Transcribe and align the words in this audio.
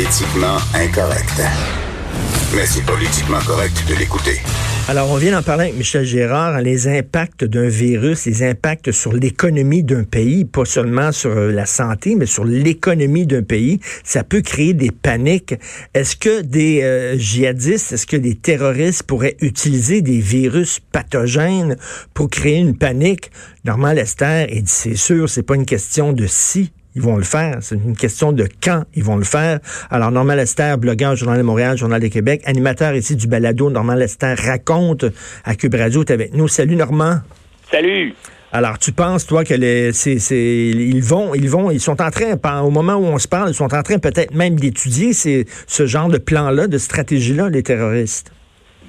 Politiquement 0.00 0.56
incorrect. 0.72 1.42
Mais 2.56 2.64
c'est 2.64 2.86
politiquement 2.86 3.38
correct 3.40 3.84
de 3.86 3.94
l'écouter. 3.96 4.40
Alors, 4.88 5.10
on 5.10 5.16
vient 5.16 5.32
d'en 5.32 5.42
parler 5.42 5.64
avec 5.64 5.76
Michel 5.76 6.06
Gérard, 6.06 6.62
les 6.62 6.88
impacts 6.88 7.44
d'un 7.44 7.68
virus, 7.68 8.24
les 8.24 8.42
impacts 8.42 8.92
sur 8.92 9.12
l'économie 9.12 9.82
d'un 9.82 10.04
pays, 10.04 10.46
pas 10.46 10.64
seulement 10.64 11.12
sur 11.12 11.32
euh, 11.32 11.52
la 11.52 11.66
santé, 11.66 12.14
mais 12.16 12.24
sur 12.24 12.46
l'économie 12.46 13.26
d'un 13.26 13.42
pays. 13.42 13.78
Ça 14.02 14.24
peut 14.24 14.40
créer 14.40 14.72
des 14.72 14.90
paniques. 14.90 15.54
Est-ce 15.92 16.16
que 16.16 16.40
des 16.40 16.80
euh, 16.82 17.18
djihadistes, 17.18 17.92
est-ce 17.92 18.06
que 18.06 18.16
des 18.16 18.36
terroristes 18.36 19.02
pourraient 19.02 19.36
utiliser 19.42 20.00
des 20.00 20.20
virus 20.20 20.80
pathogènes 20.92 21.76
pour 22.14 22.30
créer 22.30 22.56
une 22.56 22.74
panique? 22.74 23.30
Normand 23.66 23.92
Lester, 23.92 24.46
et 24.48 24.62
c'est 24.64 24.96
sûr, 24.96 25.28
c'est 25.28 25.42
pas 25.42 25.56
une 25.56 25.66
question 25.66 26.14
de 26.14 26.26
si, 26.26 26.72
ils 26.94 27.02
vont 27.02 27.16
le 27.16 27.22
faire. 27.22 27.58
C'est 27.60 27.76
une 27.76 27.96
question 27.96 28.32
de 28.32 28.48
quand 28.62 28.84
ils 28.94 29.04
vont 29.04 29.16
le 29.16 29.24
faire. 29.24 29.60
Alors, 29.90 30.10
Normand 30.10 30.34
Lester, 30.34 30.74
blogueur, 30.78 31.16
Journal 31.16 31.38
de 31.38 31.42
Montréal, 31.42 31.76
Journal 31.76 32.00
de 32.00 32.08
Québec, 32.08 32.42
animateur 32.46 32.94
ici 32.94 33.16
du 33.16 33.26
balado, 33.26 33.70
Normand 33.70 33.94
Lester 33.94 34.34
raconte 34.34 35.04
à 35.44 35.54
Cube 35.54 35.74
Radio, 35.74 36.02
est 36.02 36.10
avec 36.10 36.34
nous. 36.34 36.48
Salut, 36.48 36.76
Normand. 36.76 37.20
Salut. 37.70 38.14
Alors, 38.52 38.80
tu 38.80 38.90
penses, 38.90 39.26
toi, 39.26 39.44
que 39.44 39.54
les, 39.54 39.92
c'est, 39.92 40.16
ils 40.36 41.02
vont, 41.02 41.34
ils 41.34 41.48
vont, 41.48 41.70
ils 41.70 41.80
sont 41.80 42.02
en 42.02 42.10
train, 42.10 42.34
au 42.62 42.70
moment 42.70 42.94
où 42.94 43.04
on 43.04 43.18
se 43.18 43.28
parle, 43.28 43.50
ils 43.50 43.54
sont 43.54 43.72
en 43.72 43.82
train 43.82 43.98
peut-être 43.98 44.34
même 44.34 44.58
d'étudier 44.58 45.12
ce 45.12 45.86
genre 45.86 46.08
de 46.08 46.18
plan-là, 46.18 46.66
de 46.66 46.78
stratégie-là, 46.78 47.48
les 47.48 47.62
terroristes? 47.62 48.32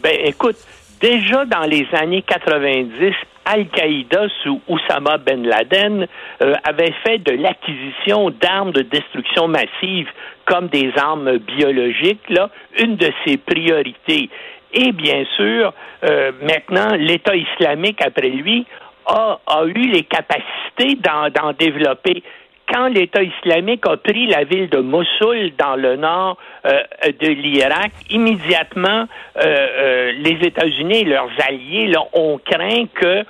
Ben, 0.02 0.16
écoute, 0.26 0.58
déjà 1.00 1.46
dans 1.46 1.66
les 1.66 1.86
années 1.94 2.24
90, 2.28 3.14
Al-Qaïda 3.46 4.28
sous 4.44 4.62
Oussama 4.68 5.18
Ben 5.18 5.46
Laden 5.46 6.08
euh, 6.42 6.54
avait 6.64 6.94
fait 7.06 7.18
de 7.20 7.32
l'acquisition 7.32 8.30
d'armes 8.30 8.72
de 8.72 8.82
destruction 8.82 9.48
massive 9.48 10.08
comme 10.46 10.68
des 10.68 10.92
armes 10.98 11.38
biologiques 11.38 12.30
là, 12.30 12.50
une 12.80 12.96
de 12.98 13.12
ses 13.26 13.38
priorités. 13.38 14.30
Et 14.74 14.92
bien 14.92 15.26
sûr, 15.36 15.74
euh, 16.04 16.32
maintenant, 16.42 16.96
l'État 16.96 17.36
islamique, 17.36 18.02
après 18.06 18.30
lui, 18.30 18.66
a, 19.06 19.40
a 19.48 19.66
eu 19.66 19.74
les 19.74 20.04
capacités 20.04 20.96
d'en 20.96 21.54
développer 21.54 22.24
quand 22.68 22.88
l'État 22.88 23.22
islamique 23.22 23.86
a 23.88 23.98
pris 23.98 24.28
la 24.28 24.44
ville 24.44 24.70
de 24.70 24.80
Mossoul 24.80 25.52
dans 25.58 25.76
le 25.76 25.96
nord 25.96 26.38
euh, 26.66 26.82
de 27.20 27.28
l'Irak, 27.28 27.92
immédiatement, 28.10 29.08
euh, 29.38 29.42
euh, 29.44 30.12
les 30.18 30.38
États-Unis 30.46 31.00
et 31.00 31.06
leurs 31.06 31.30
alliés 31.48 31.92
ont 32.14 32.40
craint 32.44 32.86
que 32.94 33.24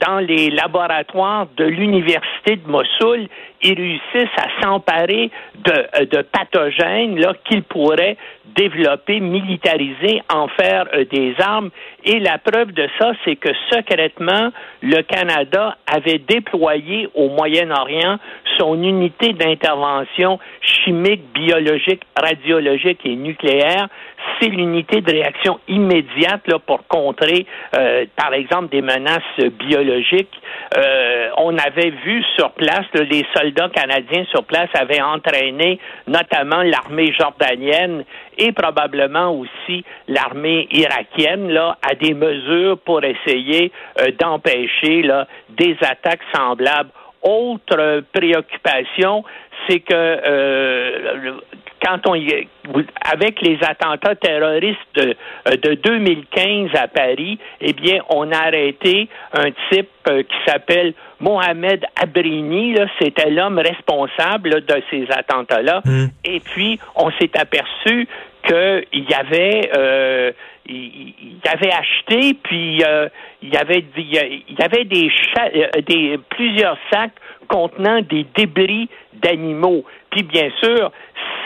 dans 0.00 0.18
les 0.18 0.50
laboratoires 0.50 1.46
de 1.56 1.64
l'université 1.64 2.56
de 2.56 2.68
Mossoul, 2.68 3.28
ils 3.62 3.74
réussissent 3.74 4.36
à 4.36 4.62
s'emparer 4.62 5.30
de, 5.64 6.22
pathogènes 6.22 7.24
qu'ils 7.44 7.62
pourraient 7.62 8.16
développer, 8.56 9.20
militariser, 9.20 10.22
en 10.32 10.48
faire 10.48 10.86
des 11.12 11.34
armes. 11.38 11.70
Et 12.04 12.18
la 12.18 12.38
preuve 12.38 12.72
de 12.72 12.88
ça, 12.98 13.12
c'est 13.24 13.36
que 13.36 13.50
secrètement, 13.70 14.50
le 14.82 15.02
Canada 15.02 15.76
avait 15.86 16.18
déployé 16.18 17.08
au 17.14 17.28
Moyen-Orient 17.28 18.18
son 18.60 18.82
unité 18.82 19.32
d'intervention 19.32 20.38
chimique, 20.60 21.32
biologique, 21.32 22.02
radiologique 22.14 23.00
et 23.04 23.16
nucléaire, 23.16 23.88
c'est 24.38 24.48
l'unité 24.48 25.00
de 25.00 25.10
réaction 25.10 25.60
immédiate 25.66 26.46
là, 26.46 26.58
pour 26.58 26.86
contrer, 26.86 27.46
euh, 27.76 28.04
par 28.16 28.34
exemple, 28.34 28.68
des 28.68 28.82
menaces 28.82 29.22
biologiques. 29.58 30.34
Euh, 30.76 31.30
on 31.38 31.56
avait 31.56 31.90
vu 32.04 32.22
sur 32.36 32.50
place, 32.52 32.86
les 32.94 33.24
soldats 33.34 33.70
canadiens 33.70 34.24
sur 34.30 34.44
place 34.44 34.68
avaient 34.74 35.00
entraîné 35.00 35.78
notamment 36.06 36.62
l'armée 36.62 37.12
jordanienne 37.18 38.04
et 38.36 38.52
probablement 38.52 39.30
aussi 39.30 39.84
l'armée 40.06 40.68
irakienne 40.70 41.50
là, 41.50 41.78
à 41.82 41.94
des 41.94 42.14
mesures 42.14 42.78
pour 42.78 43.02
essayer 43.04 43.72
euh, 44.00 44.10
d'empêcher 44.18 45.02
des 45.48 45.76
attaques 45.82 46.20
semblables 46.34 46.90
autre 47.22 48.02
préoccupation, 48.12 49.24
c'est 49.68 49.80
que 49.80 49.94
euh, 49.94 51.40
quand 51.84 52.06
on 52.06 52.14
y, 52.14 52.48
avec 53.12 53.40
les 53.40 53.58
attentats 53.62 54.14
terroristes 54.14 54.78
de, 54.94 55.14
euh, 55.48 55.56
de 55.56 55.74
2015 55.74 56.70
à 56.74 56.88
Paris, 56.88 57.38
eh 57.60 57.72
bien, 57.72 58.02
on 58.08 58.30
a 58.32 58.36
arrêté 58.36 59.08
un 59.32 59.50
type 59.70 59.88
euh, 60.08 60.22
qui 60.22 60.36
s'appelle 60.46 60.94
Mohamed 61.20 61.84
Abrini. 62.00 62.74
C'était 63.00 63.30
l'homme 63.30 63.58
responsable 63.58 64.64
de 64.64 64.82
ces 64.90 65.06
attentats-là. 65.10 65.82
Mmh. 65.84 66.06
Et 66.24 66.40
puis, 66.40 66.80
on 66.96 67.10
s'est 67.12 67.36
aperçu 67.38 68.08
qu'il 68.46 69.10
y 69.10 69.14
avait 69.14 69.70
euh, 69.76 70.32
il, 70.66 71.14
avait 71.46 71.72
acheté 71.72 72.34
puis 72.42 72.82
euh, 72.82 73.08
il 73.42 73.52
y 73.52 73.56
avait 73.56 73.84
il 73.96 74.56
y 74.58 74.62
avait 74.62 74.84
des, 74.84 75.10
des 75.86 76.18
plusieurs 76.30 76.78
sacs 76.90 77.12
contenant 77.48 78.00
des 78.00 78.24
débris 78.36 78.88
d'animaux. 79.12 79.84
Puis 80.10 80.22
bien 80.22 80.48
sûr, 80.62 80.90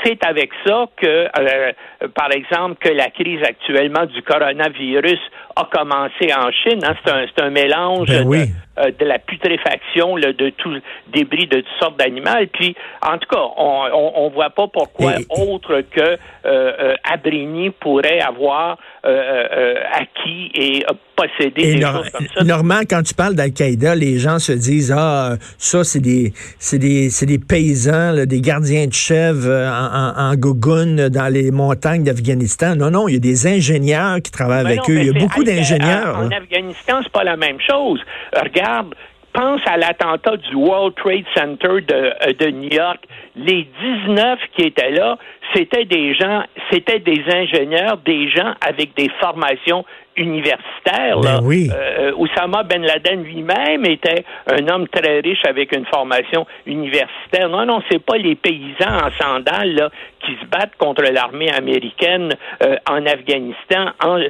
c'est 0.05 0.25
avec 0.25 0.51
ça 0.67 0.87
que, 0.97 1.29
euh, 1.39 1.73
par 2.15 2.31
exemple, 2.31 2.77
que 2.81 2.93
la 2.93 3.11
crise 3.11 3.43
actuellement 3.43 4.05
du 4.07 4.23
coronavirus 4.23 5.21
a 5.57 5.69
commencé 5.73 6.33
en 6.35 6.51
Chine. 6.51 6.81
Hein. 6.85 6.95
C'est 7.05 7.43
un, 7.43 7.51
mélange 7.51 8.09
ben 8.09 8.49
euh, 8.79 8.91
de, 8.99 9.05
la 9.05 9.19
putréfaction 9.19 10.17
de 10.17 10.51
tout 10.51 10.75
débris 11.13 11.47
de 11.47 11.61
toutes 11.61 11.79
sortes 11.79 11.99
d'animaux. 11.99 12.31
Puis, 12.53 12.75
en 13.03 13.19
tout 13.19 13.29
cas, 13.29 13.43
on 13.57 14.29
ne 14.29 14.35
voit 14.35 14.51
pas 14.51 14.69
pourquoi 14.69 15.15
autre 15.31 15.83
que 15.91 16.19
euh, 16.47 16.95
Abrigny 17.05 17.71
pourrait 17.71 18.21
avoir 18.21 18.79
acquis 19.05 20.51
et 20.55 20.87
possédé 21.15 21.75
des 21.75 21.81
choses 21.83 22.11
comme 22.11 22.27
ça. 22.35 22.43
Normand, 22.43 22.81
quand 22.89 23.03
tu 23.03 23.15
parles 23.15 23.35
d'Al-Qaïda, 23.35 23.95
les 23.95 24.19
gens 24.19 24.39
se 24.39 24.53
disent 24.53 24.93
ah 24.97 25.35
ça 25.59 25.85
c'est 25.85 26.01
des 26.01 26.33
c'est 26.59 26.79
des 26.79 27.11
c'est 27.11 27.27
des 27.27 27.39
paysans, 27.39 28.25
des 28.25 28.41
gardiens 28.41 28.87
de 28.87 28.93
chèvres 28.93 29.51
en, 29.51 30.33
en, 30.33 31.11
dans 31.11 31.33
les 31.33 31.51
montagnes 31.51 32.03
d'Afghanistan. 32.03 32.77
Non 32.77 32.91
non, 32.91 33.09
il 33.09 33.15
y 33.15 33.17
a 33.17 33.21
des 33.21 33.47
ingénieurs 33.47 34.21
qui 34.23 34.31
travaillent 34.31 34.67
avec 34.67 34.81
eux. 34.89 34.99
Il 34.99 35.07
y 35.07 35.11
a 35.11 35.13
beaucoup 35.13 35.45
d'ingénieurs. 35.45 36.19
En, 36.19 36.31
Afghanistan, 36.31 37.01
c'est 37.03 37.13
pas 37.13 37.25
la 37.25 37.37
même 37.37 37.59
chose. 37.61 38.01
Regarde, 38.35 38.64
pense 39.35 39.61
à 39.67 39.77
l'attentat 39.77 40.37
du 40.37 40.55
World 40.55 40.95
Trade 40.95 41.25
Center 41.35 41.81
de, 41.81 42.47
euh, 42.47 42.51
New 42.51 42.71
York. 42.71 43.05
Les 43.37 43.69
19 44.07 44.39
qui 44.57 44.63
étaient 44.63 44.93
là, 44.93 45.19
c'était 45.53 45.85
des 45.85 46.15
gens, 46.15 46.43
c'était 46.71 47.01
des 47.01 47.23
ingénieurs, 47.29 47.99
des 47.99 48.29
gens 48.31 48.55
avec 48.61 48.95
des 48.97 49.11
formations 49.21 49.85
universitaires. 50.17 51.19
Ben 51.21 51.41
oui. 51.43 51.69
Euh, 51.75 52.13
Oussama 52.17 52.63
Ben 52.63 52.83
Laden 52.83 53.25
lui-même 53.25 53.85
était 53.85 54.25
un 54.47 54.69
homme 54.69 54.87
très 54.89 55.21
riche 55.21 55.43
avec 55.49 55.75
une 55.75 55.87
formation 55.87 56.47
universitaire. 56.67 57.49
Non, 57.49 57.67
non, 57.67 57.83
c'est 57.91 58.03
pas 58.03 58.17
les 58.17 58.37
paysans 58.37 59.07
en 59.07 59.11
sandales 59.21 59.75
là, 59.75 59.91
qui 60.25 60.33
se 60.41 60.47
battent 60.47 60.77
contre 60.79 61.03
l'armée 61.03 61.51
américaine 61.51 62.31
euh, 62.63 62.77
en 62.89 63.05
Afghanistan. 63.07 63.91
En, 64.03 64.21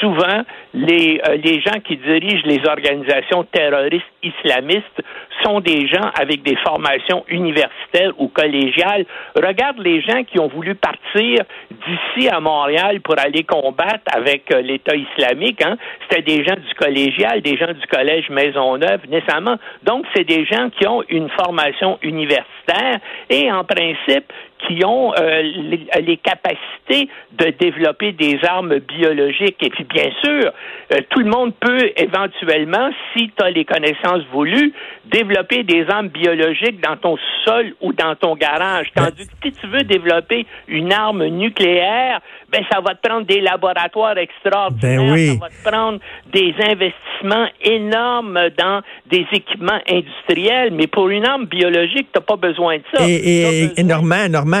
souvent, 0.00 0.42
les, 0.72 1.20
euh, 1.28 1.36
les 1.36 1.60
gens 1.60 1.78
qui 1.84 1.96
dirigent 1.96 2.46
les 2.46 2.66
organisations 2.66 3.44
terroristes 3.44 4.04
islamistes 4.22 5.02
sont 5.42 5.60
des 5.60 5.86
gens 5.88 6.10
avec 6.18 6.42
des 6.42 6.56
formations 6.56 7.24
universitaires 7.28 8.12
ou 8.18 8.28
collégiales. 8.28 9.04
Regarde 9.36 9.78
les 9.78 10.00
gens 10.00 10.24
qui 10.24 10.38
ont 10.38 10.48
voulu 10.48 10.63
partir 10.72 11.44
d'ici 11.70 12.28
à 12.28 12.40
Montréal 12.40 13.00
pour 13.00 13.18
aller 13.18 13.44
combattre 13.44 14.04
avec 14.14 14.50
euh, 14.52 14.62
l'État 14.62 14.94
islamique. 14.96 15.62
Hein. 15.62 15.76
C'était 16.08 16.22
des 16.22 16.44
gens 16.44 16.56
du 16.56 16.74
collégial, 16.74 17.42
des 17.42 17.56
gens 17.56 17.72
du 17.72 17.86
collège 17.86 18.30
Maisonneuve, 18.30 19.00
nécessairement. 19.08 19.56
Donc, 19.82 20.06
c'est 20.14 20.24
des 20.24 20.44
gens 20.46 20.70
qui 20.70 20.86
ont 20.86 21.02
une 21.08 21.28
formation 21.30 21.98
universitaire 22.02 22.98
et, 23.28 23.50
en 23.50 23.64
principe, 23.64 24.32
qui 24.66 24.84
ont 24.84 25.12
euh, 25.14 25.42
les, 25.42 26.16
capacités 26.16 27.08
de 27.32 27.50
développer 27.58 28.12
des 28.12 28.38
armes 28.46 28.78
biologiques. 28.78 29.62
Et 29.62 29.70
puis, 29.70 29.84
bien 29.84 30.10
sûr, 30.22 30.52
euh, 30.92 30.96
tout 31.10 31.20
le 31.20 31.30
monde 31.30 31.52
peut 31.60 31.90
éventuellement, 31.96 32.90
si 33.12 33.30
tu 33.36 33.44
as 33.44 33.50
les 33.50 33.64
connaissances 33.64 34.22
voulues, 34.32 34.72
développer 35.06 35.64
des 35.64 35.86
armes 35.88 36.08
biologiques 36.08 36.80
dans 36.80 36.96
ton 36.96 37.16
sol 37.44 37.74
ou 37.80 37.92
dans 37.92 38.14
ton 38.16 38.36
garage. 38.36 38.86
Tandis 38.94 39.26
que 39.26 39.48
si 39.48 39.52
tu 39.52 39.66
veux 39.66 39.82
développer 39.82 40.46
une 40.68 40.92
arme 40.92 41.26
nucléaire, 41.26 42.20
ben 42.50 42.62
ça 42.72 42.80
va 42.80 42.94
te 42.94 43.06
prendre 43.06 43.26
des 43.26 43.40
laboratoires 43.40 44.16
extraordinaires, 44.16 45.00
ben 45.00 45.12
oui. 45.12 45.26
ça 45.28 45.40
va 45.40 45.48
te 45.48 45.68
prendre 45.68 45.98
des 46.32 46.54
investissements 46.58 47.48
énormes 47.62 48.38
dans 48.56 48.80
des 49.06 49.26
équipements 49.32 49.80
industriels, 49.90 50.72
mais 50.72 50.86
pour 50.86 51.08
une 51.08 51.26
arme 51.26 51.46
biologique, 51.46 52.08
tu 52.12 52.18
n'as 52.18 52.24
pas 52.24 52.36
besoin 52.36 52.76
de 52.76 52.82
ça. 52.94 53.04
Et, 53.08 53.72
et, 53.76 53.82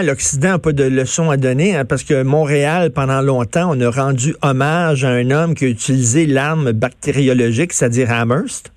l'Occident 0.02 0.50
n'a 0.50 0.58
pas 0.58 0.72
de 0.72 0.84
leçon 0.84 1.30
à 1.30 1.36
donner, 1.36 1.76
hein, 1.76 1.84
parce 1.84 2.02
que 2.04 2.22
Montréal, 2.22 2.90
pendant 2.90 3.20
longtemps, 3.20 3.70
on 3.70 3.80
a 3.80 3.90
rendu 3.90 4.34
hommage 4.42 5.04
à 5.04 5.10
un 5.10 5.30
homme 5.30 5.54
qui 5.54 5.64
a 5.64 5.68
utilisé 5.68 6.26
l'arme 6.26 6.72
bactériologique, 6.72 7.72
c'est-à-dire 7.72 8.10
Amherst. 8.10 8.72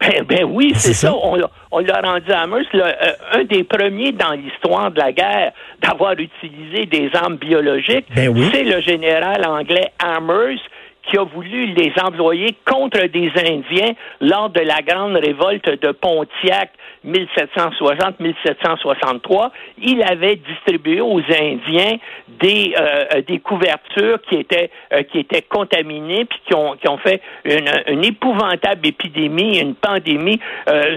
Ben, 0.00 0.24
ben 0.28 0.44
oui, 0.44 0.72
c'est 0.74 0.92
ça. 0.92 1.14
On, 1.14 1.36
l'a 1.36 2.00
rendu 2.02 2.30
à 2.30 2.42
Amherst, 2.42 2.74
euh, 2.74 2.92
un 3.32 3.44
des 3.44 3.64
premiers 3.64 4.12
dans 4.12 4.32
l'histoire 4.32 4.90
de 4.90 4.98
la 4.98 5.12
guerre 5.12 5.52
d'avoir 5.82 6.12
utilisé 6.12 6.86
des 6.86 7.10
armes 7.14 7.36
biologiques. 7.36 8.06
Ben 8.14 8.34
c'est 8.52 8.64
le 8.64 8.80
général 8.80 9.44
anglais 9.46 9.92
Amherst 9.98 10.62
qui 11.06 11.18
a 11.18 11.24
voulu 11.24 11.66
les 11.66 11.92
employer 12.02 12.56
contre 12.64 13.06
des 13.06 13.30
Indiens 13.36 13.92
lors 14.20 14.50
de 14.50 14.60
la 14.60 14.80
grande 14.82 15.16
révolte 15.16 15.82
de 15.82 15.90
Pontiac 15.92 16.70
1760-1763. 17.06 19.50
Il 19.78 20.02
avait 20.02 20.36
distribué 20.36 21.00
aux 21.00 21.20
Indiens 21.20 21.96
des, 22.28 22.74
euh, 22.78 23.22
des 23.26 23.40
couvertures 23.40 24.20
qui 24.28 24.36
étaient, 24.36 24.70
euh, 24.92 25.02
qui 25.02 25.18
étaient 25.18 25.42
contaminées 25.42 26.24
puis 26.24 26.38
qui 26.46 26.54
ont, 26.54 26.76
qui 26.76 26.88
ont 26.88 26.98
fait 26.98 27.20
une, 27.44 27.68
une 27.88 28.04
épouvantable 28.04 28.86
épidémie, 28.86 29.58
une 29.58 29.74
pandémie 29.74 30.38
euh, 30.68 30.96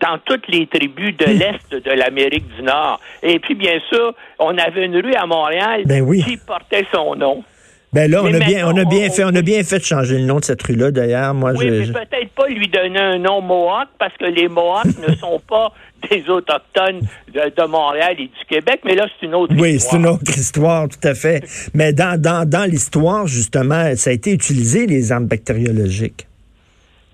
dans 0.00 0.18
toutes 0.24 0.48
les 0.48 0.66
tribus 0.66 1.16
de 1.16 1.26
l'Est 1.26 1.72
de 1.72 1.90
l'Amérique 1.90 2.48
du 2.56 2.62
Nord. 2.62 3.00
Et 3.22 3.38
puis, 3.38 3.54
bien 3.54 3.78
sûr, 3.90 4.14
on 4.38 4.56
avait 4.58 4.86
une 4.86 4.96
rue 4.96 5.14
à 5.14 5.26
Montréal 5.26 5.82
ben 5.86 6.04
qui 6.22 6.36
portait 6.36 6.86
son 6.92 7.14
nom. 7.16 7.44
Ben 7.92 8.10
là, 8.10 8.22
on 8.22 8.32
a 8.32 8.38
bien, 8.38 8.66
on 8.68 8.76
a 8.76 8.84
bien 8.84 9.08
fait, 9.08 9.24
on 9.24 9.34
a 9.34 9.40
bien 9.40 9.62
fait 9.62 9.78
de 9.78 9.84
changer 9.84 10.18
le 10.18 10.24
nom 10.24 10.40
de 10.40 10.44
cette 10.44 10.62
rue-là. 10.62 10.90
D'ailleurs, 10.90 11.32
moi, 11.32 11.52
oui, 11.56 11.70
mais 11.70 11.86
peut-être 11.86 12.30
pas 12.36 12.46
lui 12.48 12.68
donner 12.68 12.98
un 12.98 13.18
nom 13.18 13.40
Mohawk 13.40 13.88
parce 13.98 14.14
que 14.18 14.26
les 14.26 14.48
Mohawks 14.48 14.98
ne 15.08 15.14
sont 15.14 15.40
pas 15.48 15.72
des 16.10 16.28
autochtones 16.28 17.00
de, 17.32 17.66
Montréal 17.66 18.14
et 18.18 18.26
du 18.26 18.44
Québec, 18.48 18.80
mais 18.84 18.94
là, 18.94 19.06
c'est 19.18 19.26
une 19.26 19.34
autre 19.34 19.54
oui, 19.58 19.72
histoire. 19.72 19.72
Oui, 19.72 19.80
c'est 19.80 19.96
une 19.96 20.06
autre 20.06 20.38
histoire, 20.38 20.88
tout 20.88 21.08
à 21.08 21.14
fait. 21.14 21.42
Mais 21.74 21.92
dans, 21.92 22.20
dans, 22.20 22.48
dans 22.48 22.70
l'histoire, 22.70 23.26
justement, 23.26 23.96
ça 23.96 24.10
a 24.10 24.12
été 24.12 24.32
utilisé, 24.32 24.86
les 24.86 25.10
armes 25.10 25.26
bactériologiques. 25.26 26.27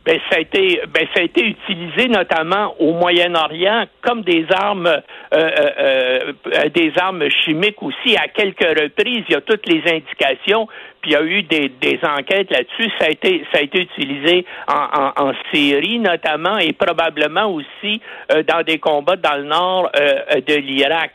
Ben, 0.05 0.21
ça 0.31 0.37
a 0.37 0.41
été 0.41 0.83
ben, 0.93 1.06
ça 1.15 1.21
a 1.21 1.23
été 1.23 1.47
utilisé 1.47 2.09
notamment 2.09 2.75
au 2.79 2.93
Moyen-Orient 2.93 3.87
comme 4.03 4.21
des 4.21 4.45
armes 4.51 4.87
euh, 4.87 5.01
euh, 5.33 6.33
euh, 6.47 6.69
des 6.75 6.93
armes 6.99 7.27
chimiques 7.43 7.83
aussi. 7.83 8.15
À 8.17 8.29
quelques 8.29 8.81
reprises 8.81 9.25
il 9.29 9.33
y 9.33 9.35
a 9.35 9.41
toutes 9.41 9.67
les 9.67 9.81
indications 9.91 10.69
puis 11.01 11.12
il 11.12 11.15
y 11.15 11.17
a 11.17 11.23
eu 11.23 11.43
des, 11.45 11.71
des 11.81 11.99
enquêtes 12.03 12.51
là-dessus. 12.51 12.91
Ça 12.99 13.06
a 13.06 13.11
été 13.11 13.47
ça 13.51 13.61
a 13.61 13.62
été 13.62 13.81
utilisé 13.81 14.45
en, 14.69 15.29
en, 15.29 15.33
Syrie 15.51 15.99
notamment 16.01 16.59
et 16.59 16.75
probablement 16.75 17.47
aussi 17.47 18.03
dans 18.47 18.62
des 18.62 18.79
combats 18.79 19.17
dans 19.17 19.37
le 19.37 19.45
nord 19.45 19.91
de 19.95 20.55
l'Irak. 20.55 21.12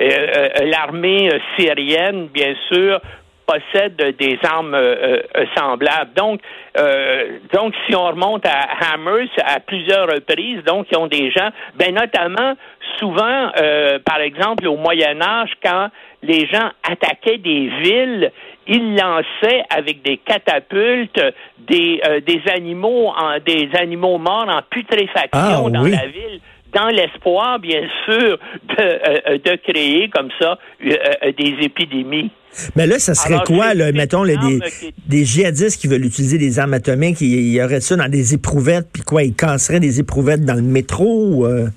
L'armée 0.00 1.30
syrienne 1.56 2.26
bien 2.26 2.54
sûr 2.72 3.00
possèdent 3.46 4.16
des 4.18 4.38
armes 4.42 4.74
euh, 4.74 5.22
euh, 5.36 5.44
semblables. 5.56 6.12
Donc, 6.14 6.40
euh, 6.78 7.38
donc, 7.52 7.74
si 7.86 7.94
on 7.94 8.06
remonte 8.06 8.44
à 8.46 8.92
Hammers 8.92 9.28
à 9.44 9.60
plusieurs 9.60 10.06
reprises, 10.06 10.62
donc 10.64 10.86
ils 10.90 10.98
ont 10.98 11.06
des 11.06 11.30
gens, 11.30 11.50
ben 11.76 11.94
notamment 11.94 12.54
souvent, 12.98 13.50
par 14.06 14.20
exemple, 14.20 14.66
au 14.66 14.76
Moyen 14.76 15.20
Âge, 15.20 15.50
quand 15.62 15.88
les 16.22 16.46
gens 16.46 16.70
attaquaient 16.82 17.36
des 17.36 17.68
villes, 17.82 18.32
ils 18.66 18.96
lançaient 18.96 19.64
avec 19.68 20.00
des 20.02 20.16
catapultes 20.16 21.20
des, 21.58 22.00
des 22.26 22.42
animaux 22.50 23.08
en, 23.08 23.38
des 23.44 23.68
animaux 23.78 24.16
morts 24.16 24.48
en 24.48 24.62
putréfaction 24.70 25.66
ah, 25.66 25.70
dans 25.70 25.82
la 25.82 26.06
ville 26.06 26.40
dans 26.76 26.88
l'espoir, 26.88 27.58
bien 27.58 27.82
sûr, 28.04 28.38
de, 28.68 29.38
de 29.38 29.56
créer 29.56 30.10
comme 30.10 30.28
ça 30.38 30.58
des 30.80 31.54
épidémies. 31.62 32.30
Mais 32.74 32.86
là, 32.86 32.98
ça 32.98 33.14
serait 33.14 33.42
quoi, 33.46 33.74
là, 33.74 33.92
mettons, 33.92 34.24
des, 34.24 34.36
des 35.06 35.24
djihadistes 35.24 35.80
qui 35.80 35.88
veulent 35.88 36.04
utiliser 36.04 36.38
des 36.38 36.58
armes 36.58 36.74
atomiques, 36.74 37.20
il 37.20 37.52
y 37.52 37.62
aurait 37.62 37.80
ça 37.80 37.96
dans 37.96 38.08
des 38.08 38.34
éprouvettes, 38.34 38.88
puis 38.92 39.02
quoi, 39.02 39.22
ils 39.22 39.34
casseraient 39.34 39.80
des 39.80 40.00
éprouvettes 40.00 40.44
dans 40.44 40.54
le 40.54 40.62
métro? 40.62 41.46
Euh? 41.46 41.68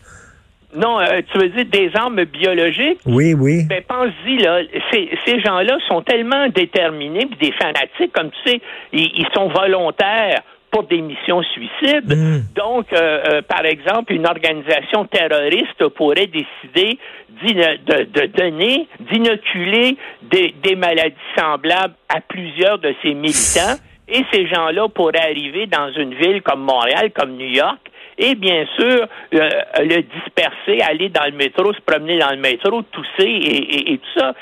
Non, 0.75 1.00
euh, 1.00 1.22
tu 1.31 1.38
veux 1.40 1.50
dire 1.50 1.66
des 1.66 1.90
armes 1.96 2.24
biologiques? 2.25 3.00
Oui, 3.06 3.34
oui. 3.34 3.63
Ben, 3.68 3.81
pense-y, 3.88 4.38
là, 4.38 4.62
ces, 4.92 5.10
ces 5.25 5.40
gens-là 5.42 5.78
sont 5.88 6.01
tellement 6.01 6.48
déterminés, 6.50 7.25
puis 7.25 7.50
des 7.50 7.56
fanatiques, 7.57 8.13
comme 8.13 8.30
tu 8.44 8.51
sais, 8.51 8.62
ils 8.94 9.28
sont 9.34 9.50
volontaires 9.50 10.44
pour 10.71 10.83
des 10.83 11.01
missions 11.01 11.42
suicides. 11.44 12.13
Hmm. 12.16 12.42
Donc, 12.56 12.86
euh, 12.94 12.98
euh, 12.98 13.42
par 13.42 13.66
exemple, 13.66 14.13
une 14.13 14.27
organisation 14.27 15.06
terroriste 15.06 15.88
pourrait 15.89 16.27
décider 16.27 16.98
de, 17.42 18.04
de, 18.04 18.25
donner, 18.27 18.88
d'inoculer 19.00 19.98
des, 20.24 20.54
des 20.62 20.75
maladies 20.75 21.16
semblables 21.38 21.95
à 22.10 22.21
plusieurs 22.21 22.80
de 22.80 22.94
ses 23.01 23.13
militants. 23.13 23.80
Et 24.07 24.24
ces 24.33 24.48
gens-là 24.48 24.88
pourraient 24.89 25.21
arriver 25.21 25.68
dans 25.68 25.92
une 25.92 26.16
ville 26.16 26.42
comme 26.42 26.62
Montréal, 26.62 27.12
comme 27.13 27.36
New 27.38 27.48
York, 27.48 27.80
et 28.18 28.36
bien 28.36 28.65
sûr 28.75 29.06
euh, 29.36 29.50
le 29.80 30.01
disperser, 30.01 30.81
aller 30.81 31.10
dans 31.10 31.25
le 31.25 31.31
métro, 31.31 31.72
se 31.74 31.81
promener 31.81 32.18
dans 32.18 32.31
le 32.31 32.38
métro, 32.38 32.81
tousser 32.81 33.24
et, 33.24 33.94
et 33.94 33.98
tout 34.00 34.19
ça. 34.19 34.33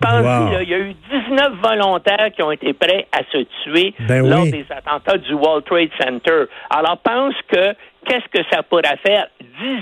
Pensez, 0.00 0.62
il 0.62 0.68
y 0.68 0.74
a 0.74 0.78
eu 0.78 0.94
19 1.10 1.52
volontaires 1.62 2.30
qui 2.34 2.42
ont 2.42 2.50
été 2.50 2.72
prêts 2.72 3.06
à 3.12 3.20
se 3.30 3.44
tuer 3.62 3.94
ben 4.00 4.28
lors 4.28 4.44
des 4.44 4.66
attentats 4.70 5.18
du 5.18 5.34
World 5.34 5.64
Trade 5.64 5.90
Center. 6.00 6.44
Alors, 6.70 6.98
pense 6.98 7.34
que 7.48 7.74
qu'est-ce 8.06 8.28
que 8.32 8.44
ça 8.50 8.62
pourrait 8.62 8.98
faire? 9.04 9.26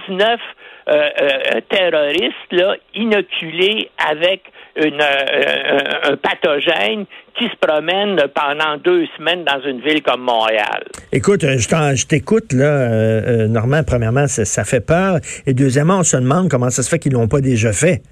19 0.09 0.39
euh, 0.89 0.93
euh, 0.93 1.61
terroristes 1.69 2.53
là, 2.53 2.75
inoculés 2.95 3.91
avec 4.11 4.43
une, 4.77 5.01
euh, 5.01 6.11
un 6.13 6.17
pathogène 6.17 7.05
qui 7.39 7.45
se 7.45 7.57
promène 7.61 8.17
pendant 8.35 8.77
deux 8.79 9.07
semaines 9.17 9.45
dans 9.45 9.61
une 9.61 9.81
ville 9.81 10.03
comme 10.03 10.23
Montréal. 10.23 10.85
Écoute, 11.13 11.43
je 11.43 12.07
t'écoute, 12.07 12.53
là, 12.53 13.47
Normand, 13.49 13.83
premièrement, 13.87 14.27
ça, 14.27 14.45
ça, 14.45 14.65
fait 14.65 14.85
peur. 14.85 15.19
Et 15.47 15.55
deuxièmement, 15.55 15.99
on 15.99 16.03
se 16.03 16.17
demande 16.17 16.49
comment 16.49 16.71
ça 16.71 16.83
se 16.83 16.89
fait 16.89 16.99
qu'ils 16.99 17.13
l'ont 17.13 17.29
pas 17.29 17.41
déjà 17.41 17.73
fait. 17.73 18.03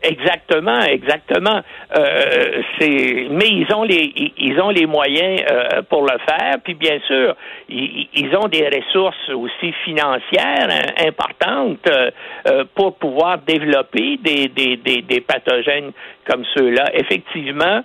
Exactement, 0.00 0.80
exactement. 0.82 1.60
Euh, 1.96 2.62
c'est, 2.78 3.26
mais 3.30 3.48
ils 3.48 3.66
ont 3.74 3.82
les, 3.82 4.32
ils 4.36 4.60
ont 4.60 4.70
les 4.70 4.86
moyens 4.86 5.40
euh, 5.50 5.82
pour 5.90 6.02
le 6.02 6.16
faire. 6.24 6.54
Puis 6.62 6.74
bien 6.74 7.00
sûr, 7.08 7.34
ils, 7.68 8.30
ont 8.36 8.46
des 8.46 8.68
ressources 8.68 9.28
aussi 9.30 9.72
financières 9.84 10.68
hein, 10.70 11.04
importantes 11.04 11.84
euh, 11.90 12.64
pour 12.76 12.94
pouvoir 12.96 13.38
développer 13.38 14.18
des, 14.18 14.46
des, 14.46 14.76
des, 14.76 15.02
des 15.02 15.20
pathogènes 15.20 15.90
comme 16.30 16.44
ceux-là. 16.56 16.84
Effectivement, 16.94 17.82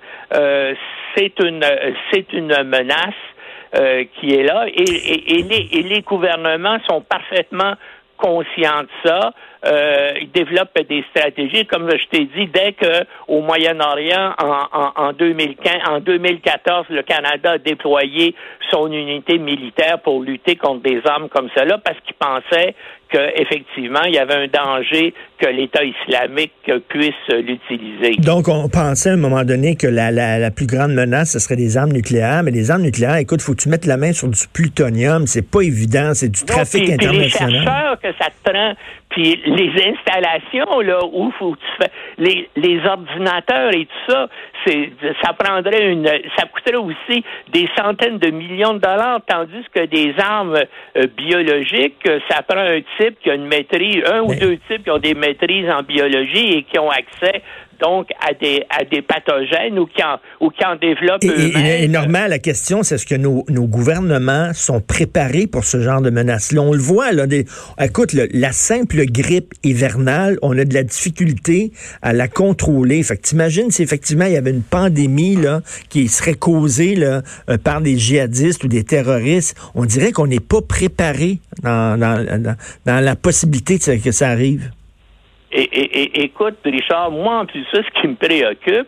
c'est 1.15 1.39
une, 1.39 1.65
c'est 2.11 2.31
une 2.33 2.63
menace 2.63 3.15
qui 4.19 4.35
est 4.35 4.43
là 4.43 4.65
et, 4.67 4.83
et, 4.83 5.39
et, 5.39 5.43
les, 5.43 5.79
et 5.79 5.81
les 5.81 6.01
gouvernements 6.01 6.77
sont 6.87 7.01
parfaitement 7.01 7.73
conscients 8.17 8.83
de 8.83 9.09
ça 9.09 9.33
euh, 9.65 10.13
ils 10.21 10.31
développent 10.31 10.77
des 10.89 11.03
stratégies. 11.11 11.65
Comme 11.65 11.89
je 11.89 12.07
t'ai 12.09 12.25
dit, 12.25 12.47
dès 12.53 12.73
que 12.73 13.05
au 13.27 13.41
Moyen-Orient, 13.41 14.33
en, 14.37 14.67
en, 14.71 15.07
en 15.07 15.13
2015, 15.13 15.73
en 15.89 15.99
2014, 15.99 16.87
le 16.89 17.03
Canada 17.03 17.51
a 17.51 17.57
déployé 17.57 18.35
son 18.71 18.91
unité 18.91 19.37
militaire 19.37 19.99
pour 20.03 20.21
lutter 20.21 20.55
contre 20.55 20.83
des 20.83 21.01
armes 21.05 21.29
comme 21.29 21.49
cela 21.55 21.77
parce 21.77 21.97
qu'ils 22.01 22.15
pensaient 22.15 22.75
qu'effectivement, 23.13 24.01
il 24.07 24.15
y 24.15 24.17
avait 24.17 24.33
un 24.33 24.47
danger 24.47 25.13
que 25.37 25.47
l'État 25.47 25.83
islamique 25.83 26.53
puisse 26.89 27.13
l'utiliser. 27.29 28.15
Donc, 28.17 28.47
on 28.47 28.67
pensait 28.69 29.11
à 29.11 29.13
un 29.13 29.17
moment 29.17 29.43
donné 29.43 29.75
que 29.75 29.85
la, 29.85 30.09
la, 30.09 30.39
la, 30.39 30.51
plus 30.51 30.65
grande 30.65 30.93
menace, 30.93 31.31
ce 31.31 31.39
serait 31.39 31.55
des 31.55 31.77
armes 31.77 31.91
nucléaires. 31.91 32.41
Mais 32.43 32.51
les 32.51 32.71
armes 32.71 32.81
nucléaires, 32.81 33.17
écoute, 33.17 33.41
faut 33.41 33.53
que 33.53 33.61
tu 33.61 33.69
mettes 33.69 33.85
la 33.85 33.97
main 33.97 34.13
sur 34.13 34.27
du 34.29 34.47
plutonium. 34.51 35.27
C'est 35.27 35.47
pas 35.47 35.61
évident. 35.61 36.13
C'est 36.13 36.29
du 36.29 36.43
trafic 36.43 36.89
international. 36.89 37.21
les 37.21 37.29
chercheurs 37.29 37.99
que 38.01 38.07
ça 38.19 38.29
te 38.29 38.49
prend, 38.49 38.73
puis 39.13 39.39
les 39.45 39.71
installations, 39.91 40.79
là, 40.79 40.99
où 41.05 41.31
faut 41.37 41.55
tu 41.55 41.83
fais 41.83 41.91
les, 42.17 42.49
les 42.55 42.83
ordinateurs 42.85 43.71
et 43.71 43.85
tout 43.85 44.11
ça, 44.11 44.27
c'est 44.65 44.91
ça 45.23 45.33
prendrait 45.33 45.91
une 45.91 46.07
ça 46.35 46.47
coûterait 46.47 46.77
aussi 46.77 47.23
des 47.51 47.69
centaines 47.77 48.17
de 48.17 48.31
millions 48.31 48.73
de 48.73 48.79
dollars, 48.79 49.19
tandis 49.27 49.63
que 49.73 49.85
des 49.85 50.15
armes 50.17 50.57
euh, 50.97 51.07
biologiques, 51.15 52.09
ça 52.27 52.41
prend 52.41 52.59
un 52.59 52.81
type 52.99 53.19
qui 53.21 53.29
a 53.29 53.35
une 53.35 53.45
maîtrise, 53.45 54.01
un 54.11 54.21
ou 54.21 54.33
deux 54.33 54.57
types 54.67 54.83
qui 54.83 54.89
ont 54.89 54.97
des 54.97 55.13
maîtrises 55.13 55.69
en 55.69 55.83
biologie 55.83 56.57
et 56.57 56.63
qui 56.63 56.79
ont 56.79 56.89
accès 56.89 57.43
donc 57.79 58.07
à 58.21 58.33
des, 58.33 58.65
à 58.69 58.83
des 58.83 59.01
pathogènes 59.01 59.79
ou 59.79 59.85
qui 59.85 60.03
en, 60.03 60.19
ou 60.39 60.49
qui 60.49 60.65
en 60.65 60.75
développent 60.75 61.23
et, 61.23 61.83
et, 61.83 61.87
normal, 61.87 62.29
la 62.29 62.39
question, 62.39 62.83
c'est 62.83 62.95
est-ce 62.95 63.05
que 63.05 63.15
nos, 63.15 63.43
nos, 63.49 63.67
gouvernements 63.67 64.53
sont 64.53 64.81
préparés 64.81 65.47
pour 65.47 65.63
ce 65.63 65.81
genre 65.81 66.01
de 66.01 66.09
menaces-là? 66.09 66.61
On 66.61 66.73
le 66.73 66.79
voit, 66.79 67.11
là, 67.11 67.27
des, 67.27 67.45
écoute, 67.79 68.13
la 68.13 68.51
simple 68.51 69.05
grippe 69.05 69.53
hivernale, 69.63 70.37
on 70.41 70.57
a 70.57 70.65
de 70.65 70.73
la 70.73 70.83
difficulté 70.83 71.71
à 72.01 72.13
la 72.13 72.27
contrôler. 72.27 73.01
Fait 73.03 73.17
que 73.17 73.21
t'imagines 73.21 73.71
si 73.71 73.83
effectivement 73.83 74.25
il 74.25 74.33
y 74.33 74.37
avait 74.37 74.51
une 74.51 74.63
pandémie 74.63 75.35
là, 75.35 75.61
qui 75.89 76.07
serait 76.07 76.35
causée 76.35 76.95
là, 76.95 77.21
euh, 77.49 77.57
par 77.57 77.81
des 77.81 77.97
djihadistes 77.97 78.63
ou 78.63 78.67
des 78.67 78.83
terroristes, 78.83 79.57
on 79.75 79.85
dirait 79.85 80.11
qu'on 80.11 80.27
n'est 80.27 80.39
pas 80.39 80.61
préparé 80.61 81.39
dans, 81.61 81.99
dans, 81.99 82.23
dans, 82.23 82.55
dans 82.85 82.99
la 83.03 83.15
possibilité 83.15 83.79
que 83.79 84.11
ça 84.11 84.29
arrive. 84.29 84.71
Écoute, 85.53 86.57
Richard, 86.65 87.11
moi, 87.11 87.39
en 87.39 87.45
plus 87.45 87.63
ça, 87.71 87.79
ce 87.83 88.01
qui 88.01 88.07
me 88.07 88.15
préoccupe, 88.15 88.87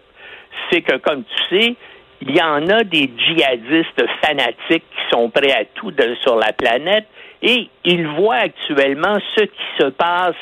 c'est 0.70 0.82
que, 0.82 0.98
comme 0.98 1.24
tu 1.24 1.56
sais, 1.58 1.76
il 2.22 2.36
y 2.36 2.42
en 2.42 2.68
a 2.70 2.84
des 2.84 3.10
djihadistes 3.16 4.04
fanatiques 4.24 4.84
qui 4.90 5.10
sont 5.12 5.30
prêts 5.30 5.52
à 5.52 5.66
tout 5.76 5.94
sur 6.22 6.38
la 6.38 6.54
planète 6.54 7.06
et 7.42 7.70
ils 7.84 8.08
voient 8.08 8.36
actuellement 8.36 9.18
ce 9.36 9.44
qui 9.44 9.66
se 9.80 9.88
passe 9.88 10.36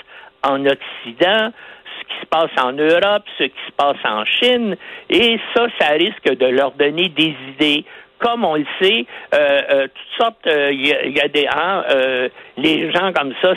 en 0.43 0.65
Occident, 0.65 1.51
ce 1.99 2.07
qui 2.07 2.21
se 2.21 2.25
passe 2.27 2.51
en 2.61 2.71
Europe, 2.73 3.23
ce 3.37 3.43
qui 3.43 3.59
se 3.67 3.71
passe 3.75 3.97
en 4.05 4.23
Chine, 4.25 4.77
et 5.09 5.39
ça, 5.53 5.65
ça 5.79 5.89
risque 5.89 6.37
de 6.37 6.45
leur 6.45 6.71
donner 6.71 7.09
des 7.09 7.35
idées. 7.53 7.85
Comme 8.23 8.45
on 8.45 8.55
le 8.55 8.65
sait, 8.81 9.05
euh, 9.33 9.61
euh 9.71 9.87
toutes 9.87 10.17
sortes, 10.17 10.39
il 10.45 10.51
euh, 10.51 10.71
y, 10.71 11.19
a 11.19 11.27
des 11.27 11.45
hein, 11.53 11.83
les 12.57 12.91
gens 12.91 13.11
comme 13.13 13.33
ça 13.41 13.53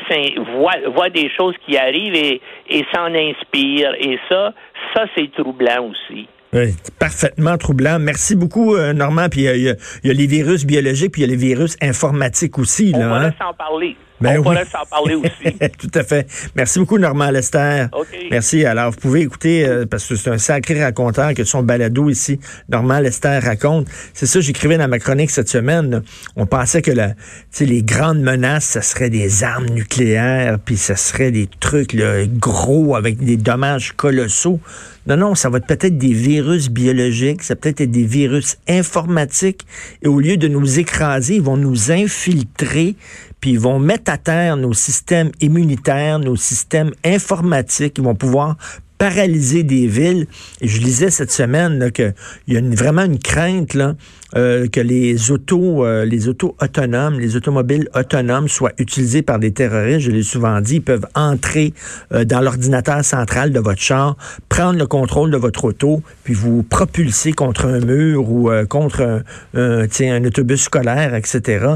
voient, 0.56 0.90
voient, 0.92 1.10
des 1.10 1.30
choses 1.36 1.54
qui 1.64 1.76
arrivent 1.76 2.14
et, 2.14 2.40
et 2.68 2.84
s'en 2.92 3.14
inspirent. 3.14 3.94
Et 4.00 4.18
ça, 4.28 4.52
ça 4.94 5.04
c'est 5.16 5.30
troublant 5.32 5.90
aussi. 5.90 6.28
Oui, 6.52 6.74
parfaitement 6.98 7.56
troublant. 7.58 7.98
Merci 8.00 8.34
beaucoup, 8.34 8.76
Normand. 8.76 9.28
Puis 9.28 9.42
il 9.42 9.62
y, 9.62 9.68
a 9.68 10.12
les 10.12 10.26
virus 10.26 10.66
biologiques, 10.66 11.12
puis 11.12 11.22
il 11.22 11.26
y 11.26 11.28
a 11.28 11.30
les 11.30 11.40
virus 11.40 11.76
informatiques 11.82 12.58
aussi. 12.58 12.92
On 12.94 12.98
va 12.98 13.26
hein? 13.26 13.32
s'en 13.40 13.52
parler. 13.52 13.96
Ben 14.20 14.40
on 14.44 14.50
oui. 14.50 14.56
s'en 14.70 14.86
parler 14.88 15.14
aussi. 15.14 15.56
Tout 15.78 15.90
à 15.94 16.02
fait. 16.02 16.26
Merci 16.54 16.78
beaucoup, 16.78 16.98
Normand 16.98 17.30
Lester. 17.30 17.86
Merci. 18.30 18.64
Alors, 18.64 18.92
vous 18.92 18.98
pouvez 18.98 19.20
écouter, 19.20 19.66
euh, 19.66 19.84
parce 19.86 20.06
que 20.06 20.16
c'est 20.16 20.30
un 20.30 20.38
sacré 20.38 20.82
raconteur 20.82 21.34
que 21.34 21.44
son 21.44 21.62
balado 21.62 22.08
ici, 22.08 22.40
Normand 22.68 23.00
Lester 23.00 23.38
raconte. 23.42 23.88
C'est 24.14 24.26
ça, 24.26 24.40
j'écrivais 24.40 24.78
dans 24.78 24.88
ma 24.88 24.98
chronique 24.98 25.30
cette 25.30 25.48
semaine. 25.48 26.02
On 26.36 26.46
pensait 26.46 26.82
que 26.82 26.90
la, 26.90 27.14
les 27.60 27.82
grandes 27.82 28.20
menaces, 28.20 28.70
ce 28.70 28.80
serait 28.80 29.10
des 29.10 29.44
armes 29.44 29.66
nucléaires, 29.66 30.58
puis 30.64 30.76
ce 30.76 30.94
serait 30.94 31.30
des 31.30 31.48
trucs 31.60 31.92
là, 31.92 32.24
gros 32.26 32.96
avec 32.96 33.18
des 33.18 33.36
dommages 33.36 33.92
colossaux. 33.92 34.60
Non, 35.06 35.16
non, 35.16 35.34
ça 35.36 35.48
va 35.48 35.58
être 35.58 35.66
peut-être 35.66 35.98
des 35.98 36.12
virus 36.12 36.68
biologiques, 36.68 37.44
ça 37.44 37.54
peut 37.54 37.68
être 37.68 37.90
des 37.90 38.04
virus 38.04 38.58
informatiques. 38.68 39.64
Et 40.02 40.08
au 40.08 40.18
lieu 40.18 40.36
de 40.36 40.48
nous 40.48 40.80
écraser, 40.80 41.36
ils 41.36 41.42
vont 41.42 41.56
nous 41.56 41.92
infiltrer, 41.92 42.96
puis 43.40 43.52
ils 43.52 43.60
vont 43.60 43.78
mettre 43.78 44.10
à 44.10 44.18
terre 44.18 44.56
nos 44.56 44.72
systèmes 44.72 45.30
immunitaires, 45.40 46.18
nos 46.18 46.36
systèmes 46.36 46.92
informatiques. 47.04 47.98
Ils 47.98 48.04
vont 48.04 48.14
pouvoir 48.14 48.56
paralyser 48.98 49.62
des 49.62 49.86
villes. 49.86 50.26
Et 50.60 50.68
je 50.68 50.80
lisais 50.80 51.10
cette 51.10 51.32
semaine 51.32 51.90
qu'il 51.92 52.14
y 52.48 52.56
a 52.56 52.60
vraiment 52.60 53.04
une 53.04 53.18
crainte 53.18 53.74
là, 53.74 53.94
euh, 54.34 54.66
que 54.68 54.80
les 54.80 55.30
autos, 55.30 55.84
euh, 55.84 56.04
les 56.04 56.28
autos 56.28 56.56
autonomes, 56.60 57.20
les 57.20 57.36
automobiles 57.36 57.88
autonomes 57.94 58.48
soient 58.48 58.72
utilisés 58.78 59.22
par 59.22 59.38
des 59.38 59.52
terroristes. 59.52 60.00
Je 60.00 60.10
l'ai 60.10 60.22
souvent 60.22 60.60
dit, 60.60 60.76
ils 60.76 60.82
peuvent 60.82 61.06
entrer 61.14 61.72
euh, 62.12 62.24
dans 62.24 62.40
l'ordinateur 62.40 63.04
central 63.04 63.52
de 63.52 63.60
votre 63.60 63.80
char, 63.80 64.16
prendre 64.48 64.78
le 64.78 64.86
contrôle 64.86 65.30
de 65.30 65.36
votre 65.36 65.64
auto, 65.64 66.02
puis 66.24 66.34
vous 66.34 66.62
propulser 66.62 67.32
contre 67.32 67.66
un 67.66 67.80
mur 67.80 68.28
ou 68.30 68.50
contre 68.68 69.22
un, 69.54 69.86
un, 69.88 70.24
autobus 70.24 70.62
scolaire, 70.62 71.14
etc. 71.14 71.66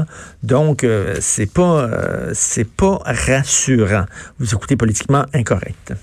Donc, 0.43 0.85
c'est 1.19 1.51
pas, 1.51 1.89
c'est 2.33 2.67
pas 2.67 3.01
rassurant. 3.05 4.05
Vous 4.39 4.53
écoutez 4.53 4.75
politiquement 4.75 5.25
incorrect. 5.33 5.93